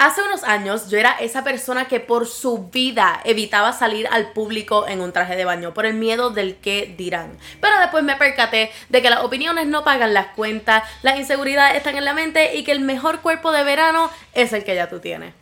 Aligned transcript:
Hace 0.00 0.22
unos 0.22 0.44
años 0.44 0.88
yo 0.88 0.96
era 0.96 1.10
esa 1.20 1.44
persona 1.44 1.86
que 1.86 2.00
por 2.00 2.26
su 2.26 2.70
vida 2.70 3.20
evitaba 3.24 3.74
salir 3.74 4.08
al 4.10 4.32
público 4.32 4.88
en 4.88 5.02
un 5.02 5.12
traje 5.12 5.36
de 5.36 5.44
baño 5.44 5.74
por 5.74 5.84
el 5.84 5.92
miedo 5.92 6.30
del 6.30 6.56
que 6.56 6.94
dirán. 6.96 7.36
Pero 7.60 7.78
después 7.78 8.02
me 8.02 8.16
percaté 8.16 8.70
de 8.88 9.02
que 9.02 9.10
las 9.10 9.20
opiniones 9.20 9.66
no 9.66 9.84
pagan 9.84 10.14
las 10.14 10.28
cuentas, 10.28 10.84
las 11.02 11.18
inseguridades 11.18 11.76
están 11.76 11.98
en 11.98 12.06
la 12.06 12.14
mente 12.14 12.56
y 12.56 12.64
que 12.64 12.72
el 12.72 12.80
mejor 12.80 13.20
cuerpo 13.20 13.52
de 13.52 13.62
verano 13.62 14.10
es 14.32 14.54
el 14.54 14.64
que 14.64 14.74
ya 14.74 14.88
tú 14.88 15.00
tienes. 15.00 15.34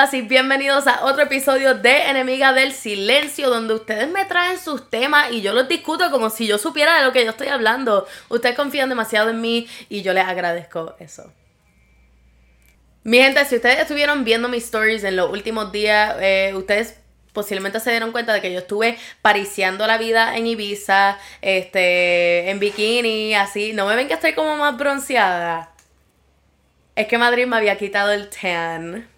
Todas 0.00 0.14
y 0.14 0.22
bienvenidos 0.22 0.86
a 0.86 1.04
otro 1.04 1.24
episodio 1.24 1.74
de 1.74 2.08
Enemiga 2.08 2.54
del 2.54 2.72
Silencio, 2.72 3.50
donde 3.50 3.74
ustedes 3.74 4.08
me 4.08 4.24
traen 4.24 4.58
sus 4.58 4.88
temas 4.88 5.30
y 5.30 5.42
yo 5.42 5.52
los 5.52 5.68
discuto 5.68 6.10
como 6.10 6.30
si 6.30 6.46
yo 6.46 6.56
supiera 6.56 6.96
de 6.98 7.04
lo 7.04 7.12
que 7.12 7.22
yo 7.22 7.32
estoy 7.32 7.48
hablando. 7.48 8.06
Ustedes 8.30 8.56
confían 8.56 8.88
demasiado 8.88 9.28
en 9.28 9.42
mí 9.42 9.68
y 9.90 10.00
yo 10.00 10.14
les 10.14 10.24
agradezco 10.24 10.94
eso. 11.00 11.30
Mi 13.02 13.18
gente, 13.18 13.44
si 13.44 13.56
ustedes 13.56 13.80
estuvieron 13.80 14.24
viendo 14.24 14.48
mis 14.48 14.64
stories 14.64 15.04
en 15.04 15.16
los 15.16 15.30
últimos 15.30 15.70
días, 15.70 16.16
eh, 16.18 16.52
ustedes 16.54 16.98
posiblemente 17.34 17.78
se 17.78 17.90
dieron 17.90 18.10
cuenta 18.10 18.32
de 18.32 18.40
que 18.40 18.52
yo 18.54 18.60
estuve 18.60 18.96
pariciando 19.20 19.86
la 19.86 19.98
vida 19.98 20.34
en 20.34 20.46
Ibiza, 20.46 21.18
este, 21.42 22.48
en 22.48 22.58
bikini, 22.58 23.34
así. 23.34 23.74
No 23.74 23.86
me 23.86 23.96
ven 23.96 24.08
que 24.08 24.14
estoy 24.14 24.32
como 24.32 24.56
más 24.56 24.78
bronceada. 24.78 25.72
Es 26.96 27.06
que 27.06 27.18
Madrid 27.18 27.46
me 27.46 27.56
había 27.56 27.76
quitado 27.76 28.12
el 28.12 28.30
tan 28.30 29.10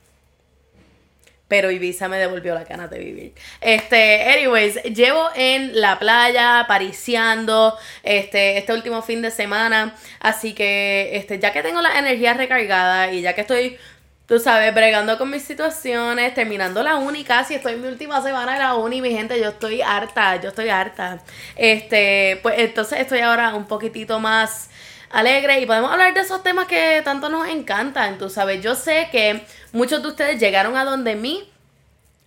pero 1.53 1.71
Ibiza 1.71 2.09
me 2.09 2.17
devolvió 2.17 2.55
la 2.55 2.65
ganas 2.65 2.89
de 2.89 2.99
vivir. 2.99 3.35
Este, 3.61 4.23
anyways, 4.23 4.83
llevo 4.85 5.29
en 5.35 5.79
la 5.83 5.99
playa, 5.99 6.65
pariciando, 6.67 7.77
este, 8.03 8.57
este 8.57 8.73
último 8.73 9.03
fin 9.03 9.21
de 9.21 9.31
semana, 9.31 9.95
así 10.19 10.55
que, 10.55 11.11
este, 11.15 11.39
ya 11.39 11.53
que 11.53 11.63
tengo 11.63 11.83
la 11.83 11.99
energía 11.99 12.33
recargada 12.33 13.13
y 13.13 13.21
ya 13.21 13.35
que 13.35 13.43
estoy 13.43 13.77
tú 14.25 14.39
sabes, 14.39 14.75
bregando 14.75 15.19
con 15.19 15.29
mis 15.29 15.43
situaciones, 15.43 16.33
terminando 16.33 16.83
la 16.83 16.97
uni 16.97 17.23
casi, 17.23 17.57
estoy 17.57 17.75
en 17.75 17.83
mi 17.83 17.89
última 17.89 18.23
semana 18.23 18.55
de 18.55 18.59
la 18.61 18.75
uni, 18.77 19.03
mi 19.03 19.11
gente, 19.11 19.39
yo 19.39 19.51
estoy 19.51 19.83
harta, 19.83 20.41
yo 20.41 20.49
estoy 20.49 20.71
harta. 20.71 21.21
Este, 21.55 22.41
pues 22.43 22.55
entonces 22.61 23.01
estoy 23.01 23.21
ahora 23.21 23.55
un 23.55 23.67
poquitito 23.67 24.21
más 24.21 24.71
alegre 25.13 25.61
y 25.61 25.67
podemos 25.67 25.93
hablar 25.93 26.15
de 26.15 26.21
esos 26.21 26.43
temas 26.43 26.67
que 26.67 27.03
tanto 27.05 27.29
nos 27.29 27.47
encantan, 27.49 28.19
tú 28.19 28.29
sabes. 28.29 28.63
Yo 28.63 28.75
sé 28.75 29.09
que 29.13 29.45
muchos 29.73 30.03
de 30.03 30.09
ustedes 30.09 30.41
llegaron 30.41 30.77
a 30.77 30.85
donde 30.85 31.15
mí 31.15 31.49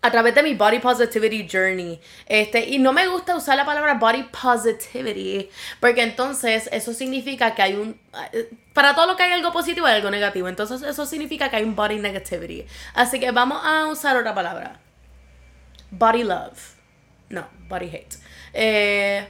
a 0.02 0.12
través 0.12 0.36
de 0.36 0.44
mi 0.44 0.54
body 0.54 0.80
positivity 0.80 1.48
journey. 1.52 2.00
Este, 2.28 2.70
y 2.70 2.78
no 2.78 2.94
me 2.94 3.08
gusta 3.08 3.36
usar 3.36 3.58
la 3.58 3.66
palabra 3.66 3.96
body 3.96 4.24
positivity, 4.24 5.50
porque 5.80 6.04
entonces 6.04 6.70
eso 6.72 6.94
significa 6.94 7.56
que 7.56 7.62
hay 7.64 7.74
un 7.74 8.00
para 8.74 8.94
todo 8.94 9.08
lo 9.08 9.16
que 9.16 9.24
hay 9.24 9.32
algo 9.32 9.52
positivo 9.52 9.88
hay 9.88 9.96
algo 9.96 10.12
negativo. 10.12 10.48
Entonces 10.48 10.84
eso 10.84 11.06
significa 11.08 11.50
que 11.50 11.56
hay 11.56 11.64
un 11.64 11.76
body 11.76 11.98
negativity. 11.98 12.68
Así 12.94 13.20
que 13.20 13.32
vamos 13.32 13.60
a 13.64 13.88
usar 13.88 14.16
otra 14.16 14.36
palabra. 14.36 14.80
Body 15.90 16.24
love. 16.24 16.76
No, 17.30 17.48
body 17.68 17.88
hate. 17.88 18.18
Eh, 18.54 19.28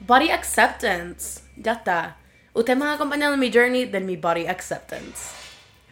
body 0.00 0.30
acceptance. 0.30 1.40
Ya 1.56 1.72
está. 1.72 2.18
Ustedes 2.56 2.78
me 2.78 2.86
han 2.86 2.92
acompañado 2.92 3.34
en 3.34 3.40
mi 3.40 3.52
journey 3.52 3.84
de 3.84 4.00
mi 4.00 4.16
body 4.16 4.46
acceptance. 4.46 5.36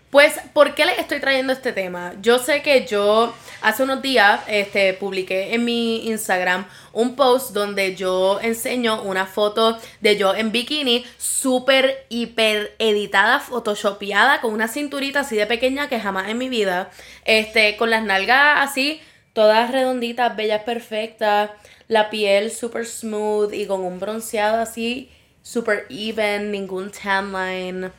Pues, 0.09 0.41
¿por 0.55 0.75
qué 0.75 0.87
les 0.87 0.99
estoy 0.99 1.21
trayendo 1.21 1.53
este 1.53 1.73
tema? 1.73 2.15
Yo 2.23 2.39
sé 2.39 2.63
que 2.63 2.87
yo 2.87 3.35
hace 3.61 3.83
unos 3.83 4.01
días 4.01 4.41
este, 4.47 4.95
publiqué 4.95 5.53
en 5.55 5.67
mi 5.67 6.07
Instagram 6.09 6.67
un 6.95 7.17
post 7.17 7.51
donde 7.51 7.95
yo 7.95 8.41
enseño 8.41 9.03
una 9.03 9.27
foto 9.27 9.79
de 10.01 10.17
yo 10.17 10.35
en 10.35 10.53
bikini, 10.53 11.05
súper, 11.19 12.07
hiper 12.09 12.75
editada, 12.79 13.41
photoshopeada, 13.41 14.41
con 14.41 14.55
una 14.55 14.69
cinturita 14.69 15.21
así 15.21 15.37
de 15.37 15.47
pequeña 15.47 15.91
que 15.91 16.01
jamás 16.01 16.31
en 16.31 16.39
mi 16.39 16.49
vida, 16.49 16.91
este, 17.27 17.77
con 17.77 17.91
las 17.91 18.05
nalgas 18.05 18.71
así, 18.71 19.03
todas 19.35 19.71
redonditas, 19.71 20.35
bellas, 20.35 20.63
perfectas, 20.63 21.51
la 21.89 22.09
piel 22.09 22.51
súper 22.51 22.87
smooth 22.87 23.53
y 23.53 23.67
con 23.67 23.81
un 23.83 24.01
bronceado 24.01 24.63
así, 24.63 25.11
súper 25.45 25.87
even, 25.91 26.51
ningún 26.51 26.91
tan 26.91 27.33
line, 27.33 27.93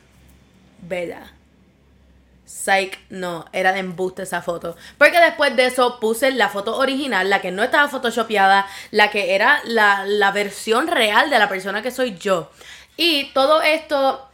bella. 0.82 1.32
Psych, 2.44 2.98
no, 3.08 3.46
era 3.52 3.72
de 3.72 3.80
embuste 3.80 4.22
esa 4.22 4.42
foto. 4.42 4.76
Porque 4.98 5.18
después 5.18 5.56
de 5.56 5.66
eso 5.66 5.98
puse 5.98 6.30
la 6.32 6.48
foto 6.48 6.76
original, 6.76 7.30
la 7.30 7.40
que 7.40 7.52
no 7.52 7.62
estaba 7.62 7.88
photoshopeada, 7.88 8.66
la 8.90 9.10
que 9.10 9.34
era 9.34 9.60
la, 9.64 10.04
la 10.04 10.32
versión 10.32 10.86
real 10.88 11.30
de 11.30 11.38
la 11.38 11.48
persona 11.48 11.82
que 11.82 11.90
soy 11.90 12.16
yo. 12.18 12.50
Y 12.96 13.32
todo 13.32 13.62
esto 13.62 14.28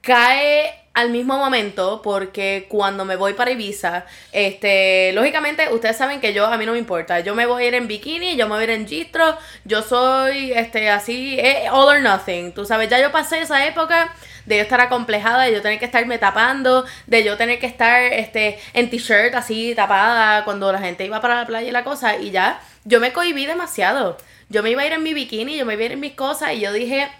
cae 0.00 0.85
al 0.96 1.10
mismo 1.10 1.36
momento 1.36 2.00
porque 2.02 2.64
cuando 2.70 3.04
me 3.04 3.16
voy 3.16 3.34
para 3.34 3.50
Ibiza, 3.50 4.06
este, 4.32 5.12
lógicamente 5.12 5.68
ustedes 5.70 5.98
saben 5.98 6.20
que 6.20 6.32
yo 6.32 6.46
a 6.46 6.56
mí 6.56 6.64
no 6.64 6.72
me 6.72 6.78
importa, 6.78 7.20
yo 7.20 7.34
me 7.34 7.44
voy 7.44 7.64
a 7.64 7.68
ir 7.68 7.74
en 7.74 7.86
bikini, 7.86 8.34
yo 8.34 8.46
me 8.46 8.54
voy 8.54 8.62
a 8.62 8.64
ir 8.64 8.70
en 8.70 8.88
gistro, 8.88 9.36
yo 9.66 9.82
soy 9.82 10.52
este 10.52 10.88
así 10.88 11.38
eh, 11.38 11.68
all 11.70 11.86
or 11.86 12.00
nothing, 12.00 12.50
tú 12.52 12.64
sabes, 12.64 12.88
ya 12.88 12.98
yo 12.98 13.12
pasé 13.12 13.42
esa 13.42 13.66
época 13.66 14.10
de 14.46 14.56
yo 14.56 14.62
estar 14.62 14.80
acomplejada, 14.80 15.44
de 15.44 15.52
yo 15.52 15.60
tener 15.60 15.78
que 15.78 15.84
estarme 15.84 16.16
tapando, 16.16 16.86
de 17.06 17.22
yo 17.22 17.36
tener 17.36 17.58
que 17.58 17.66
estar 17.66 18.00
este 18.00 18.58
en 18.72 18.88
t-shirt 18.88 19.34
así 19.34 19.74
tapada 19.74 20.44
cuando 20.44 20.72
la 20.72 20.78
gente 20.78 21.04
iba 21.04 21.20
para 21.20 21.34
la 21.34 21.46
playa 21.46 21.68
y 21.68 21.72
la 21.72 21.84
cosa 21.84 22.16
y 22.16 22.30
ya. 22.30 22.58
Yo 22.84 23.00
me 23.00 23.12
cohibí 23.12 23.44
demasiado. 23.44 24.16
Yo 24.48 24.62
me 24.62 24.70
iba 24.70 24.80
a 24.80 24.86
ir 24.86 24.92
en 24.92 25.02
mi 25.02 25.12
bikini, 25.12 25.58
yo 25.58 25.66
me 25.66 25.74
iba 25.74 25.82
a 25.82 25.86
ir 25.86 25.92
en 25.92 26.00
mis 26.00 26.14
cosas 26.14 26.54
y 26.54 26.60
yo 26.60 26.72
dije, 26.72 27.10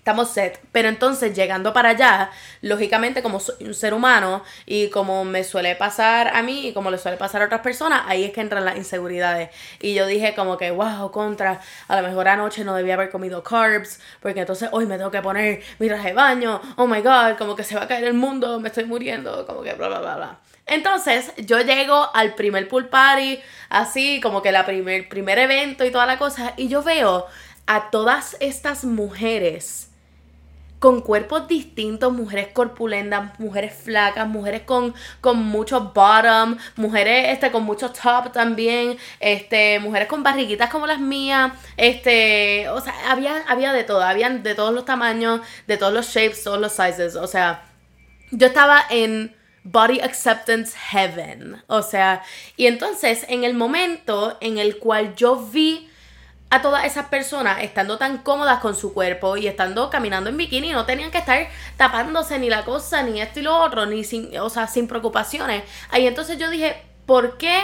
estamos 0.00 0.30
set. 0.30 0.58
Pero 0.72 0.88
entonces, 0.88 1.34
llegando 1.34 1.72
para 1.72 1.90
allá, 1.90 2.30
lógicamente, 2.62 3.22
como 3.22 3.38
soy 3.38 3.66
un 3.66 3.74
ser 3.74 3.94
humano 3.94 4.42
y 4.66 4.88
como 4.88 5.24
me 5.24 5.44
suele 5.44 5.76
pasar 5.76 6.28
a 6.34 6.42
mí 6.42 6.68
y 6.68 6.72
como 6.72 6.90
le 6.90 6.98
suele 6.98 7.18
pasar 7.18 7.42
a 7.42 7.44
otras 7.44 7.60
personas, 7.60 8.02
ahí 8.06 8.24
es 8.24 8.32
que 8.32 8.40
entran 8.40 8.64
las 8.64 8.76
inseguridades. 8.76 9.50
Y 9.78 9.94
yo 9.94 10.06
dije, 10.06 10.34
como 10.34 10.56
que, 10.56 10.70
wow, 10.70 11.10
contra, 11.10 11.60
a 11.86 12.00
lo 12.00 12.08
mejor 12.08 12.28
anoche 12.28 12.64
no 12.64 12.74
debía 12.74 12.94
haber 12.94 13.10
comido 13.10 13.42
carbs, 13.42 14.00
porque 14.20 14.40
entonces 14.40 14.70
hoy 14.72 14.86
me 14.86 14.96
tengo 14.96 15.10
que 15.10 15.22
poner 15.22 15.62
mi 15.78 15.88
traje 15.88 16.08
de 16.08 16.14
baño, 16.14 16.60
oh 16.76 16.86
my 16.86 17.02
god, 17.02 17.36
como 17.36 17.54
que 17.54 17.62
se 17.62 17.76
va 17.76 17.82
a 17.82 17.88
caer 17.88 18.04
el 18.04 18.14
mundo, 18.14 18.58
me 18.58 18.68
estoy 18.68 18.84
muriendo, 18.84 19.46
como 19.46 19.62
que 19.62 19.74
bla, 19.74 19.88
bla, 19.88 20.00
bla, 20.00 20.16
bla. 20.16 20.38
Entonces, 20.66 21.32
yo 21.36 21.60
llego 21.60 22.08
al 22.14 22.34
primer 22.34 22.68
pool 22.68 22.88
party, 22.88 23.40
así 23.68 24.20
como 24.20 24.40
que 24.40 24.50
la 24.50 24.64
primer, 24.64 25.08
primer 25.08 25.38
evento 25.38 25.84
y 25.84 25.90
toda 25.90 26.06
la 26.06 26.16
cosa, 26.16 26.54
y 26.56 26.68
yo 26.68 26.82
veo 26.82 27.26
a 27.66 27.90
todas 27.90 28.36
estas 28.40 28.84
mujeres 28.84 29.89
con 30.80 31.02
cuerpos 31.02 31.46
distintos, 31.46 32.10
mujeres 32.10 32.48
corpulentas, 32.54 33.38
mujeres 33.38 33.74
flacas, 33.74 34.26
mujeres 34.26 34.62
con, 34.62 34.94
con 35.20 35.44
mucho 35.44 35.92
bottom, 35.94 36.56
mujeres 36.76 37.28
este, 37.28 37.52
con 37.52 37.64
mucho 37.64 37.92
top 37.92 38.32
también, 38.32 38.96
este, 39.20 39.78
mujeres 39.78 40.08
con 40.08 40.22
barriguitas 40.22 40.70
como 40.70 40.86
las 40.86 40.98
mías, 40.98 41.52
este, 41.76 42.68
o 42.70 42.80
sea, 42.80 42.94
había, 43.10 43.44
había 43.46 43.74
de 43.74 43.84
todo, 43.84 44.02
habían 44.02 44.42
de 44.42 44.54
todos 44.54 44.72
los 44.72 44.86
tamaños, 44.86 45.42
de 45.66 45.76
todos 45.76 45.92
los 45.92 46.08
shapes, 46.08 46.42
todos 46.42 46.58
los 46.58 46.72
sizes, 46.72 47.14
o 47.14 47.26
sea, 47.26 47.62
yo 48.30 48.46
estaba 48.46 48.82
en 48.88 49.36
body 49.64 50.00
acceptance 50.00 50.74
heaven, 50.74 51.62
o 51.66 51.82
sea, 51.82 52.22
y 52.56 52.66
entonces 52.66 53.26
en 53.28 53.44
el 53.44 53.52
momento 53.52 54.38
en 54.40 54.56
el 54.56 54.78
cual 54.78 55.14
yo 55.14 55.36
vi 55.36 55.89
a 56.50 56.62
todas 56.62 56.84
esas 56.84 57.06
personas 57.06 57.62
estando 57.62 57.96
tan 57.96 58.18
cómodas 58.18 58.58
con 58.60 58.74
su 58.74 58.92
cuerpo 58.92 59.36
y 59.36 59.46
estando 59.46 59.88
caminando 59.88 60.30
en 60.30 60.36
bikini, 60.36 60.72
no 60.72 60.84
tenían 60.84 61.10
que 61.10 61.18
estar 61.18 61.48
tapándose 61.76 62.38
ni 62.38 62.50
la 62.50 62.64
cosa, 62.64 63.02
ni 63.02 63.20
esto 63.20 63.40
y 63.40 63.42
lo 63.42 63.56
otro, 63.56 63.86
ni 63.86 64.04
sin, 64.04 64.36
o 64.38 64.50
sea, 64.50 64.66
sin 64.66 64.88
preocupaciones. 64.88 65.62
Ahí 65.90 66.06
entonces 66.06 66.38
yo 66.38 66.50
dije, 66.50 66.82
¿por 67.06 67.38
qué 67.38 67.62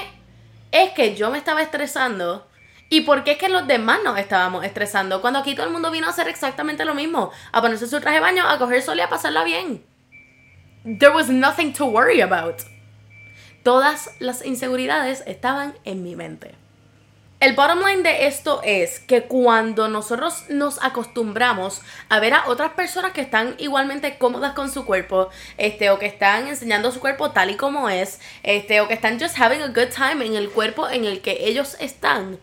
es 0.73 0.93
que 0.93 1.15
yo 1.15 1.31
me 1.31 1.38
estaba 1.38 1.62
estresando? 1.62 2.47
¿Y 2.88 3.00
por 3.00 3.25
qué 3.25 3.33
es 3.33 3.38
que 3.38 3.49
los 3.49 3.67
demás 3.67 3.99
nos 4.05 4.19
estábamos 4.19 4.65
estresando? 4.65 5.21
Cuando 5.21 5.41
aquí 5.41 5.55
todo 5.55 5.67
el 5.67 5.73
mundo 5.73 5.91
vino 5.91 6.06
a 6.06 6.11
hacer 6.11 6.29
exactamente 6.29 6.85
lo 6.85 6.94
mismo, 6.94 7.32
a 7.50 7.61
ponerse 7.61 7.89
su 7.89 8.00
traje 8.00 8.17
de 8.17 8.21
baño, 8.21 8.49
a 8.49 8.59
coger 8.59 8.82
sol 8.82 8.99
y 8.99 9.00
a 9.00 9.09
pasarla 9.09 9.43
bien. 9.43 9.85
There 10.85 11.11
was 11.12 11.29
nothing 11.29 11.73
to 11.73 11.87
worry 11.87 12.21
about. 12.21 12.62
todas 13.67 14.11
las 14.21 14.47
inseguridades 14.47 15.25
estaban 15.27 15.75
en 15.82 16.05
mi 16.05 16.15
mente. 16.15 16.55
El 17.38 17.55
bottom 17.55 17.81
line 17.87 18.03
de 18.03 18.27
esto 18.29 18.62
es 18.65 18.99
que 18.99 19.25
cuando 19.25 19.88
nosotros 19.88 20.44
nos 20.49 20.83
acostumbramos 20.83 21.83
a 22.09 22.19
ver 22.19 22.33
a 22.33 22.49
otras 22.49 22.73
personas 22.73 23.12
que 23.12 23.21
están 23.21 23.56
igualmente 23.59 24.17
cómodas 24.17 24.55
con 24.55 24.71
su 24.71 24.87
cuerpo, 24.87 25.29
este, 25.59 25.91
o 25.91 25.99
que 25.99 26.06
están 26.06 26.47
enseñando 26.47 26.91
su 26.93 26.99
cuerpo 26.99 27.33
tal 27.33 27.50
y 27.50 27.56
como 27.56 27.91
es, 27.91 28.21
este, 28.43 28.81
o 28.81 28.88
que 28.88 28.94
están 28.94 29.21
just 29.21 29.38
having 29.38 29.61
a 29.61 29.67
good 29.67 29.93
time 29.94 30.25
en 30.25 30.35
el 30.35 30.49
cuerpo 30.49 30.88
en 30.88 31.05
el 31.05 31.21
que 31.21 31.47
ellos 31.47 31.77
están, 31.79 32.38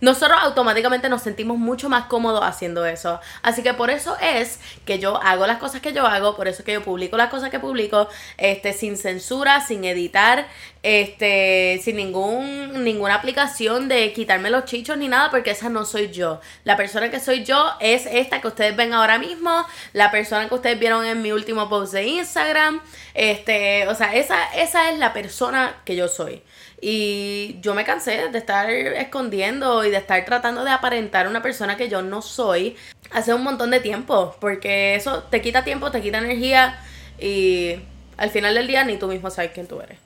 nosotros 0.00 0.38
automáticamente 0.42 1.08
nos 1.08 1.22
sentimos 1.22 1.56
mucho 1.56 1.88
más 1.88 2.04
cómodos 2.06 2.44
haciendo 2.44 2.84
eso. 2.84 3.18
Así 3.42 3.62
que 3.62 3.72
por 3.72 3.88
eso 3.88 4.16
es 4.20 4.60
que 4.84 4.98
yo 4.98 5.16
hago 5.22 5.46
las 5.46 5.56
cosas 5.56 5.80
que 5.80 5.94
yo 5.94 6.06
hago, 6.06 6.36
por 6.36 6.48
eso 6.48 6.60
es 6.60 6.66
que 6.66 6.74
yo 6.74 6.82
publico 6.82 7.16
las 7.16 7.30
cosas 7.30 7.50
que 7.50 7.58
publico, 7.58 8.08
este, 8.36 8.74
sin 8.74 8.98
censura, 8.98 9.62
sin 9.62 9.84
editar, 9.84 10.46
este, 10.82 11.80
sin 11.82 11.96
ningún, 11.96 12.84
ninguna 12.84 13.14
aplicación 13.14 13.88
de 13.88 14.12
quitarme 14.12 14.50
los 14.50 14.66
chichos 14.66 14.98
ni 14.98 15.08
nada, 15.08 15.30
porque 15.30 15.52
esa 15.52 15.70
no 15.70 15.86
soy 15.86 16.10
yo. 16.10 16.40
La 16.64 16.76
persona 16.76 17.10
que 17.10 17.18
soy 17.18 17.44
yo 17.44 17.72
es 17.80 18.04
esta 18.04 18.42
que 18.42 18.48
ustedes 18.48 18.76
ven 18.76 18.92
ahora 18.92 19.18
mismo, 19.18 19.64
la 19.94 20.10
persona 20.10 20.46
que 20.46 20.54
ustedes 20.54 20.78
vieron 20.78 21.06
en 21.06 21.22
mi 21.22 21.32
último 21.32 21.70
post 21.70 21.94
de 21.94 22.06
Instagram, 22.06 22.82
este, 23.14 23.88
o 23.88 23.94
sea, 23.94 24.14
esa, 24.14 24.44
esa 24.54 24.90
es 24.90 24.98
la 24.98 25.14
persona 25.14 25.76
que 25.86 25.96
yo 25.96 26.06
soy. 26.06 26.42
Y 26.80 27.58
yo 27.62 27.74
me 27.74 27.84
cansé 27.84 28.28
de 28.28 28.38
estar 28.38 28.68
escondiendo 28.70 29.84
y 29.84 29.90
de 29.90 29.96
estar 29.96 30.24
tratando 30.24 30.64
de 30.64 30.70
aparentar 30.70 31.26
una 31.26 31.42
persona 31.42 31.76
que 31.76 31.88
yo 31.88 32.02
no 32.02 32.20
soy 32.20 32.76
hace 33.10 33.32
un 33.32 33.42
montón 33.42 33.70
de 33.70 33.80
tiempo, 33.80 34.36
porque 34.40 34.94
eso 34.94 35.22
te 35.24 35.40
quita 35.40 35.64
tiempo, 35.64 35.90
te 35.90 36.02
quita 36.02 36.18
energía 36.18 36.78
y 37.18 37.76
al 38.16 38.30
final 38.30 38.54
del 38.54 38.66
día 38.66 38.84
ni 38.84 38.98
tú 38.98 39.08
mismo 39.08 39.30
sabes 39.30 39.52
quién 39.52 39.66
tú 39.66 39.80
eres. 39.80 39.98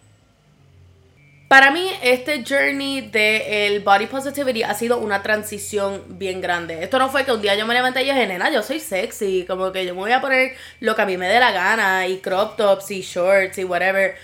Para 1.51 1.73
mí, 1.73 1.91
este 2.01 2.45
journey 2.49 3.11
del 3.11 3.81
body 3.81 4.07
positivity 4.07 4.63
ha 4.63 4.73
sido 4.73 4.99
una 4.99 5.21
transición 5.21 6.05
bien 6.11 6.41
grande. 6.41 6.85
Esto 6.85 7.01
no 7.01 7.09
fue 7.09 7.25
que 7.25 7.33
un 7.33 7.43
día 7.43 7.57
yo 7.57 7.67
me 7.67 7.75
levanté 7.75 8.03
y 8.03 8.05
dije, 8.05 8.25
nena, 8.29 8.53
yo 8.53 8.63
soy 8.63 8.79
sexy, 8.79 9.45
como 9.49 9.73
que 9.73 9.85
yo 9.85 9.97
me 9.97 10.01
voy 10.03 10.13
a 10.13 10.21
poner 10.21 10.53
lo 10.79 10.95
que 10.95 11.03
a 11.03 11.07
mí 11.07 11.17
me 11.17 11.27
dé 11.27 11.41
la 11.41 11.51
gana, 11.51 12.07
y 12.07 12.19
crop 12.19 12.57
tops, 12.57 12.93
y 12.93 13.01
shorts, 13.01 13.59
y 13.59 13.65
whatever 13.65 14.15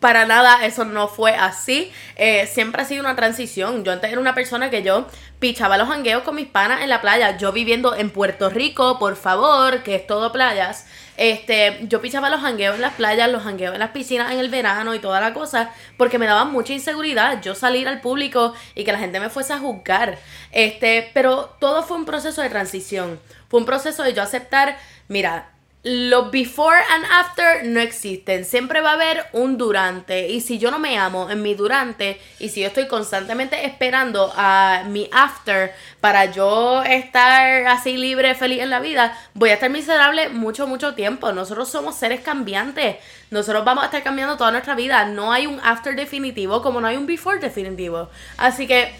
para 0.00 0.24
nada 0.24 0.64
eso 0.64 0.84
no 0.84 1.08
fue 1.08 1.32
así. 1.32 1.92
Eh, 2.16 2.46
siempre 2.46 2.82
ha 2.82 2.84
sido 2.86 3.02
una 3.02 3.14
transición. 3.14 3.84
Yo 3.84 3.92
antes 3.92 4.10
era 4.10 4.20
una 4.20 4.34
persona 4.34 4.70
que 4.70 4.82
yo 4.82 5.06
pichaba 5.38 5.76
los 5.76 5.88
jangueos 5.88 6.22
con 6.22 6.34
mis 6.34 6.48
panas 6.48 6.82
en 6.82 6.88
la 6.88 7.02
playa. 7.02 7.36
Yo 7.36 7.52
viviendo 7.52 7.94
en 7.94 8.10
Puerto 8.10 8.48
Rico, 8.48 8.98
por 8.98 9.16
favor, 9.16 9.82
que 9.82 9.94
es 9.96 10.06
todo 10.06 10.32
playas. 10.32 10.86
Este, 11.18 11.80
yo 11.82 12.00
pichaba 12.00 12.30
los 12.30 12.40
jangueos 12.40 12.76
en 12.76 12.80
las 12.80 12.94
playas, 12.94 13.30
los 13.30 13.42
jangueos 13.42 13.74
en 13.74 13.80
las 13.80 13.90
piscinas 13.90 14.32
en 14.32 14.38
el 14.38 14.48
verano 14.48 14.94
y 14.94 15.00
toda 15.00 15.20
la 15.20 15.34
cosa, 15.34 15.70
porque 15.98 16.18
me 16.18 16.24
daba 16.24 16.46
mucha 16.46 16.72
inseguridad 16.72 17.42
yo 17.42 17.54
salir 17.54 17.86
al 17.88 18.00
público 18.00 18.54
y 18.74 18.84
que 18.84 18.92
la 18.92 18.98
gente 18.98 19.20
me 19.20 19.28
fuese 19.28 19.52
a 19.52 19.58
juzgar. 19.58 20.18
Este, 20.50 21.10
pero 21.12 21.54
todo 21.60 21.82
fue 21.82 21.98
un 21.98 22.06
proceso 22.06 22.40
de 22.40 22.48
transición. 22.48 23.20
Fue 23.50 23.60
un 23.60 23.66
proceso 23.66 24.02
de 24.02 24.14
yo 24.14 24.22
aceptar, 24.22 24.78
mira, 25.08 25.50
los 25.82 26.30
before 26.30 26.76
and 26.90 27.04
after 27.10 27.64
no 27.64 27.80
existen. 27.80 28.44
Siempre 28.44 28.82
va 28.82 28.90
a 28.90 28.94
haber 28.94 29.24
un 29.32 29.56
durante. 29.56 30.28
Y 30.28 30.40
si 30.42 30.58
yo 30.58 30.70
no 30.70 30.78
me 30.78 30.98
amo 30.98 31.30
en 31.30 31.40
mi 31.42 31.54
durante, 31.54 32.20
y 32.38 32.50
si 32.50 32.60
yo 32.60 32.66
estoy 32.66 32.86
constantemente 32.86 33.64
esperando 33.64 34.32
a 34.36 34.84
mi 34.86 35.08
after 35.12 35.72
para 36.00 36.26
yo 36.26 36.82
estar 36.82 37.66
así 37.66 37.96
libre, 37.96 38.34
feliz 38.34 38.60
en 38.60 38.70
la 38.70 38.80
vida, 38.80 39.16
voy 39.32 39.50
a 39.50 39.54
estar 39.54 39.70
miserable 39.70 40.28
mucho, 40.28 40.66
mucho 40.66 40.94
tiempo. 40.94 41.32
Nosotros 41.32 41.70
somos 41.70 41.94
seres 41.94 42.20
cambiantes. 42.20 42.96
Nosotros 43.30 43.64
vamos 43.64 43.82
a 43.82 43.86
estar 43.86 44.02
cambiando 44.02 44.36
toda 44.36 44.50
nuestra 44.50 44.74
vida. 44.74 45.06
No 45.06 45.32
hay 45.32 45.46
un 45.46 45.60
after 45.60 45.96
definitivo 45.96 46.60
como 46.60 46.80
no 46.80 46.88
hay 46.88 46.96
un 46.96 47.06
before 47.06 47.38
definitivo. 47.38 48.10
Así 48.36 48.66
que 48.66 48.92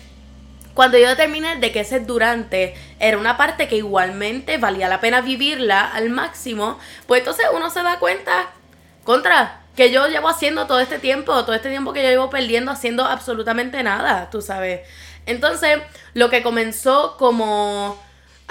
cuando 0.75 0.99
yo 0.99 1.08
determiné 1.08 1.56
de 1.56 1.72
que 1.72 1.81
ese 1.81 2.00
durante 2.00 2.75
era 2.99 3.19
una 3.19 3.37
parte 3.37 3.69
que 3.69 3.76
igualmente 3.76 4.58
valía 4.58 4.88
la 4.88 5.00
pena 5.00 5.20
vivirla 5.20 5.84
al 5.84 6.11
máximo, 6.11 6.78
pues 7.06 7.20
entonces 7.20 7.46
uno 7.52 7.70
se 7.70 7.82
da 7.82 7.99
cuenta, 7.99 8.50
contra, 9.05 9.61
que 9.76 9.90
yo 9.90 10.06
llevo 10.08 10.28
haciendo 10.28 10.67
todo 10.67 10.81
este 10.81 10.99
tiempo, 10.99 11.44
todo 11.44 11.55
este 11.55 11.70
tiempo 11.70 11.93
que 11.93 12.02
yo 12.02 12.11
llevo 12.11 12.31
perdiendo 12.31 12.70
haciendo 12.70 13.05
absolutamente 13.05 13.82
nada, 13.82 14.28
tú 14.31 14.43
sabes. 14.43 14.81
Entonces, 15.26 15.81
lo 16.14 16.31
que 16.31 16.43
comenzó 16.43 17.17
como 17.17 17.99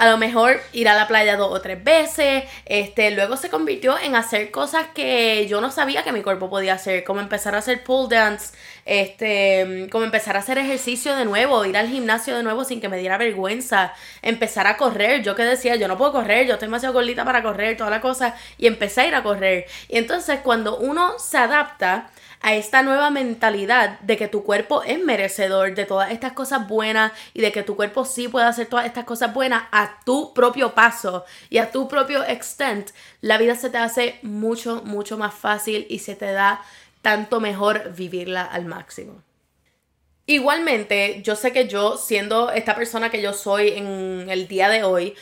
a 0.00 0.08
lo 0.08 0.16
mejor 0.16 0.62
ir 0.72 0.88
a 0.88 0.94
la 0.94 1.06
playa 1.06 1.36
dos 1.36 1.52
o 1.52 1.60
tres 1.60 1.84
veces, 1.84 2.44
este, 2.64 3.10
luego 3.10 3.36
se 3.36 3.50
convirtió 3.50 3.98
en 3.98 4.16
hacer 4.16 4.50
cosas 4.50 4.86
que 4.94 5.46
yo 5.46 5.60
no 5.60 5.70
sabía 5.70 6.02
que 6.02 6.10
mi 6.10 6.22
cuerpo 6.22 6.48
podía 6.48 6.72
hacer, 6.72 7.04
como 7.04 7.20
empezar 7.20 7.54
a 7.54 7.58
hacer 7.58 7.84
pull 7.84 8.08
dance, 8.08 8.56
este, 8.86 9.88
como 9.92 10.06
empezar 10.06 10.36
a 10.36 10.38
hacer 10.38 10.56
ejercicio 10.56 11.14
de 11.16 11.26
nuevo, 11.26 11.66
ir 11.66 11.76
al 11.76 11.88
gimnasio 11.88 12.34
de 12.34 12.42
nuevo 12.42 12.64
sin 12.64 12.80
que 12.80 12.88
me 12.88 12.96
diera 12.96 13.18
vergüenza, 13.18 13.92
empezar 14.22 14.66
a 14.66 14.78
correr, 14.78 15.22
yo 15.22 15.34
que 15.34 15.42
decía, 15.42 15.76
yo 15.76 15.86
no 15.86 15.98
puedo 15.98 16.12
correr, 16.12 16.46
yo 16.46 16.54
estoy 16.54 16.68
demasiado 16.68 16.94
gordita 16.94 17.26
para 17.26 17.42
correr, 17.42 17.76
toda 17.76 17.90
la 17.90 18.00
cosa, 18.00 18.34
y 18.56 18.68
empecé 18.68 19.02
a 19.02 19.06
ir 19.08 19.14
a 19.14 19.22
correr. 19.22 19.66
Y 19.90 19.98
entonces 19.98 20.40
cuando 20.42 20.78
uno 20.78 21.18
se 21.18 21.36
adapta, 21.36 22.08
a 22.40 22.54
esta 22.54 22.82
nueva 22.82 23.10
mentalidad 23.10 24.00
de 24.00 24.16
que 24.16 24.28
tu 24.28 24.42
cuerpo 24.44 24.82
es 24.82 24.98
merecedor 24.98 25.74
de 25.74 25.84
todas 25.84 26.10
estas 26.10 26.32
cosas 26.32 26.66
buenas 26.66 27.12
y 27.34 27.40
de 27.40 27.52
que 27.52 27.62
tu 27.62 27.76
cuerpo 27.76 28.04
sí 28.04 28.28
puede 28.28 28.46
hacer 28.46 28.66
todas 28.66 28.86
estas 28.86 29.04
cosas 29.04 29.34
buenas 29.34 29.64
a 29.72 30.00
tu 30.04 30.32
propio 30.32 30.74
paso 30.74 31.24
y 31.50 31.58
a 31.58 31.70
tu 31.70 31.88
propio 31.88 32.24
extent, 32.24 32.90
la 33.20 33.36
vida 33.38 33.54
se 33.54 33.70
te 33.70 33.78
hace 33.78 34.18
mucho, 34.22 34.82
mucho 34.84 35.18
más 35.18 35.34
fácil 35.34 35.86
y 35.90 35.98
se 35.98 36.16
te 36.16 36.32
da 36.32 36.62
tanto 37.02 37.40
mejor 37.40 37.92
vivirla 37.94 38.44
al 38.44 38.64
máximo. 38.64 39.22
Igualmente, 40.26 41.22
yo 41.24 41.34
sé 41.34 41.52
que 41.52 41.66
yo, 41.66 41.96
siendo 41.96 42.52
esta 42.52 42.76
persona 42.76 43.10
que 43.10 43.20
yo 43.20 43.32
soy 43.32 43.70
en 43.70 44.30
el 44.30 44.46
día 44.46 44.68
de 44.68 44.84
hoy, 44.84 45.16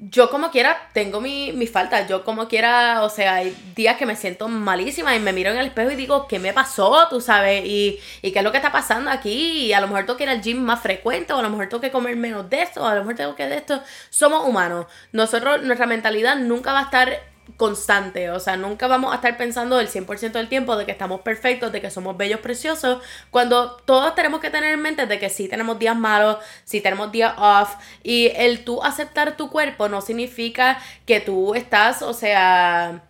yo 0.00 0.30
como 0.30 0.50
quiera 0.50 0.88
tengo 0.94 1.20
mi, 1.20 1.52
mi 1.52 1.66
falta, 1.66 2.06
yo 2.06 2.24
como 2.24 2.48
quiera, 2.48 3.02
o 3.02 3.10
sea, 3.10 3.34
hay 3.34 3.54
días 3.74 3.98
que 3.98 4.06
me 4.06 4.16
siento 4.16 4.48
malísima 4.48 5.14
y 5.14 5.20
me 5.20 5.34
miro 5.34 5.50
en 5.50 5.58
el 5.58 5.66
espejo 5.66 5.90
y 5.90 5.96
digo, 5.96 6.26
¿qué 6.26 6.38
me 6.38 6.54
pasó? 6.54 7.06
Tú 7.10 7.20
sabes, 7.20 7.64
y, 7.66 8.00
y 8.22 8.32
qué 8.32 8.38
es 8.38 8.44
lo 8.44 8.50
que 8.50 8.56
está 8.56 8.72
pasando 8.72 9.10
aquí, 9.10 9.66
y 9.66 9.72
a 9.74 9.80
lo 9.80 9.88
mejor 9.88 10.06
tengo 10.06 10.16
que 10.16 10.24
ir 10.24 10.30
al 10.30 10.40
gym 10.40 10.58
más 10.58 10.80
frecuente, 10.80 11.34
o 11.34 11.38
a 11.38 11.42
lo 11.42 11.50
mejor 11.50 11.68
tengo 11.68 11.82
que 11.82 11.90
comer 11.90 12.16
menos 12.16 12.48
de 12.48 12.62
esto, 12.62 12.82
o 12.82 12.86
a 12.86 12.94
lo 12.94 13.00
mejor 13.00 13.16
tengo 13.16 13.34
que 13.34 13.46
de 13.46 13.56
esto. 13.56 13.82
Somos 14.08 14.48
humanos, 14.48 14.86
nosotros, 15.12 15.62
nuestra 15.62 15.86
mentalidad 15.86 16.36
nunca 16.36 16.72
va 16.72 16.80
a 16.80 16.84
estar 16.84 17.20
constante, 17.56 18.30
o 18.30 18.40
sea, 18.40 18.56
nunca 18.56 18.86
vamos 18.86 19.12
a 19.12 19.16
estar 19.16 19.36
pensando 19.36 19.80
el 19.80 19.88
100% 19.88 20.32
del 20.32 20.48
tiempo 20.48 20.76
de 20.76 20.86
que 20.86 20.92
estamos 20.92 21.20
perfectos, 21.20 21.72
de 21.72 21.80
que 21.80 21.90
somos 21.90 22.16
bellos, 22.16 22.40
preciosos, 22.40 23.02
cuando 23.30 23.76
todos 23.84 24.14
tenemos 24.14 24.40
que 24.40 24.50
tener 24.50 24.74
en 24.74 24.82
mente 24.82 25.06
de 25.06 25.18
que 25.18 25.30
sí 25.30 25.48
tenemos 25.48 25.78
días 25.78 25.96
malos, 25.96 26.38
sí 26.64 26.80
tenemos 26.80 27.12
días 27.12 27.34
off, 27.38 27.74
y 28.02 28.32
el 28.36 28.64
tú 28.64 28.82
aceptar 28.82 29.36
tu 29.36 29.50
cuerpo 29.50 29.88
no 29.88 30.00
significa 30.00 30.78
que 31.06 31.20
tú 31.20 31.54
estás, 31.54 32.02
o 32.02 32.12
sea, 32.12 33.02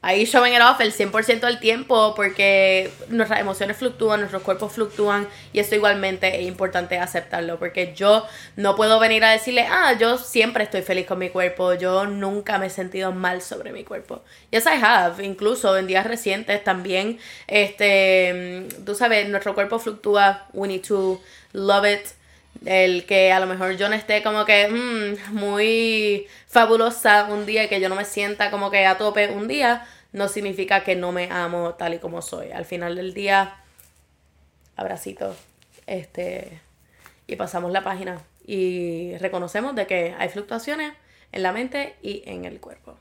ahí 0.00 0.24
showing 0.26 0.54
it 0.54 0.60
off 0.60 0.80
el 0.80 0.92
100% 0.92 1.40
del 1.40 1.58
tiempo 1.58 2.14
porque 2.14 2.90
nuestras 3.08 3.40
emociones 3.40 3.76
fluctúan, 3.76 4.20
nuestros 4.20 4.42
cuerpos 4.42 4.72
fluctúan 4.72 5.26
y 5.52 5.58
esto 5.58 5.74
igualmente 5.74 6.40
es 6.40 6.46
importante 6.46 6.98
aceptarlo 6.98 7.58
porque 7.58 7.94
yo 7.94 8.24
no 8.56 8.76
puedo 8.76 9.00
venir 9.00 9.24
a 9.24 9.30
decirle, 9.30 9.66
ah, 9.68 9.94
yo 9.98 10.16
siempre 10.16 10.64
estoy 10.64 10.82
feliz 10.82 11.06
con 11.06 11.18
mi 11.18 11.30
cuerpo, 11.30 11.74
yo 11.74 12.06
nunca 12.06 12.58
me 12.58 12.66
he 12.66 12.70
sentido 12.70 13.12
mal 13.12 13.42
sobre 13.42 13.72
mi 13.72 13.84
cuerpo. 13.84 14.22
Yes, 14.50 14.66
I 14.66 14.82
have, 14.82 15.24
incluso 15.24 15.76
en 15.76 15.86
días 15.86 16.06
recientes 16.06 16.62
también, 16.62 17.18
este, 17.48 18.68
tú 18.86 18.94
sabes, 18.94 19.28
nuestro 19.28 19.54
cuerpo 19.54 19.78
fluctúa, 19.78 20.46
we 20.52 20.68
need 20.68 20.86
to 20.86 21.20
love 21.52 21.84
it 21.84 22.17
el 22.64 23.06
que 23.06 23.32
a 23.32 23.40
lo 23.40 23.46
mejor 23.46 23.76
yo 23.76 23.88
no 23.88 23.94
esté 23.94 24.22
como 24.22 24.44
que 24.44 24.68
mm, 24.68 25.34
muy 25.34 26.26
fabulosa 26.46 27.24
un 27.30 27.46
día 27.46 27.64
y 27.64 27.68
que 27.68 27.80
yo 27.80 27.88
no 27.88 27.94
me 27.94 28.04
sienta 28.04 28.50
como 28.50 28.70
que 28.70 28.86
a 28.86 28.98
tope 28.98 29.30
un 29.30 29.48
día, 29.48 29.86
no 30.12 30.28
significa 30.28 30.84
que 30.84 30.96
no 30.96 31.12
me 31.12 31.30
amo 31.30 31.74
tal 31.74 31.94
y 31.94 31.98
como 31.98 32.22
soy. 32.22 32.50
Al 32.50 32.64
final 32.64 32.96
del 32.96 33.14
día, 33.14 33.56
abracito, 34.76 35.36
este, 35.86 36.60
y 37.26 37.36
pasamos 37.36 37.72
la 37.72 37.84
página 37.84 38.20
y 38.46 39.16
reconocemos 39.18 39.74
de 39.74 39.86
que 39.86 40.14
hay 40.18 40.28
fluctuaciones 40.30 40.94
en 41.32 41.42
la 41.42 41.52
mente 41.52 41.96
y 42.02 42.22
en 42.26 42.44
el 42.44 42.60
cuerpo. 42.60 42.96